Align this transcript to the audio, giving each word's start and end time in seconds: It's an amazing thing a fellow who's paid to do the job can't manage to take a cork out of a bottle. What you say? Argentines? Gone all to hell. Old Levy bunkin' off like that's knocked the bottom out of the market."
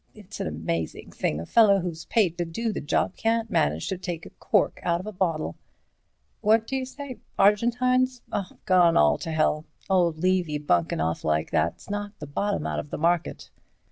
It's 0.15 0.39
an 0.39 0.47
amazing 0.47 1.11
thing 1.11 1.39
a 1.39 1.45
fellow 1.45 1.79
who's 1.79 2.05
paid 2.05 2.35
to 2.39 2.43
do 2.43 2.73
the 2.73 2.81
job 2.81 3.15
can't 3.15 3.51
manage 3.51 3.87
to 3.89 3.99
take 3.99 4.25
a 4.25 4.31
cork 4.31 4.79
out 4.81 4.99
of 4.99 5.05
a 5.05 5.11
bottle. 5.11 5.57
What 6.39 6.71
you 6.71 6.87
say? 6.87 7.17
Argentines? 7.37 8.23
Gone 8.65 8.97
all 8.97 9.19
to 9.19 9.31
hell. 9.31 9.65
Old 9.91 10.17
Levy 10.17 10.57
bunkin' 10.57 10.99
off 10.99 11.23
like 11.23 11.51
that's 11.51 11.87
knocked 11.87 12.19
the 12.19 12.25
bottom 12.25 12.65
out 12.65 12.79
of 12.79 12.89
the 12.89 12.97
market." 12.97 13.51